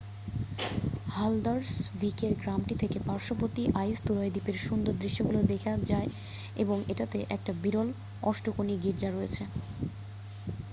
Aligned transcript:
হালদারসভিকের 1.07 2.33
গ্রামটি 2.41 2.75
থেকে 2.81 2.97
পার্শ্ববর্তী 3.07 3.63
আইসতুরয় 3.75 4.31
দ্বীপের 4.31 4.57
সুন্দর 4.67 4.93
দৃশ্যগুলো 5.01 5.39
দেখা 5.51 5.73
যায় 5.89 6.09
এবং 6.55 6.77
এটাতে 6.91 7.17
একটা 7.35 7.51
বিরল 7.63 7.89
অষ্টকোণী 8.23 8.75
গীর্জা 8.83 9.09
রয়েছে 9.11 9.43